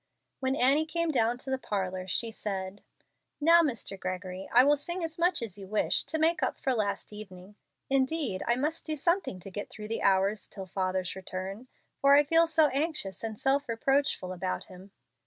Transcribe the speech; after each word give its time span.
When 0.39 0.55
Annie 0.55 0.87
came 0.87 1.11
down 1.11 1.37
to 1.37 1.51
the 1.51 1.59
parlor 1.59 2.07
she 2.07 2.31
said, 2.31 2.81
"Now, 3.39 3.61
Mr. 3.61 3.99
Gregory, 3.99 4.49
I 4.51 4.63
will 4.63 4.75
sing 4.75 5.03
as 5.03 5.19
much 5.19 5.43
as 5.43 5.59
you 5.59 5.67
wish, 5.67 6.03
to 6.05 6.17
make 6.17 6.41
up 6.41 6.57
for 6.57 6.73
last 6.73 7.13
evening. 7.13 7.53
Indeed 7.87 8.41
I 8.47 8.55
must 8.55 8.83
do 8.83 8.95
something 8.95 9.39
to 9.41 9.51
get 9.51 9.69
through 9.69 9.89
the 9.89 10.01
hours 10.01 10.47
till 10.47 10.65
father's 10.65 11.15
return, 11.15 11.67
for 11.99 12.15
I 12.15 12.23
feel 12.23 12.47
so 12.47 12.65
anxious 12.69 13.23
and 13.23 13.37
self 13.37 13.69
reproachful 13.69 14.33
about 14.33 14.63
him." 14.63 14.89